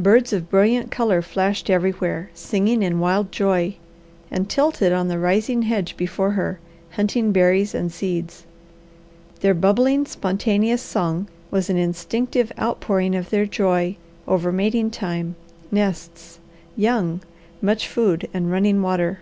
Birds 0.00 0.32
of 0.32 0.50
brilliant 0.50 0.90
colour 0.90 1.22
flashed 1.22 1.70
everywhere, 1.70 2.28
singing 2.34 2.82
in 2.82 2.98
wild 2.98 3.30
joy, 3.30 3.76
and 4.32 4.50
tilted 4.50 4.92
on 4.92 5.06
the 5.06 5.16
rising 5.16 5.62
hedge 5.62 5.96
before 5.96 6.32
her, 6.32 6.58
hunting 6.96 7.30
berries 7.30 7.72
and 7.72 7.92
seeds. 7.92 8.46
Their 9.38 9.54
bubbling, 9.54 10.06
spontaneous 10.06 10.82
song 10.82 11.28
was 11.52 11.70
an 11.70 11.76
instinctive 11.76 12.50
outpouring 12.60 13.14
of 13.14 13.30
their 13.30 13.46
joy 13.46 13.96
over 14.26 14.50
mating 14.50 14.90
time, 14.90 15.36
nests, 15.70 16.40
young, 16.76 17.20
much 17.62 17.86
food, 17.86 18.28
and 18.34 18.50
running 18.50 18.82
water. 18.82 19.20